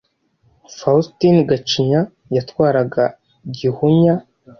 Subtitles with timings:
[0.77, 2.01] Faustini Gacinya
[2.35, 3.03] yatwaraga
[3.57, 4.13] Gihunya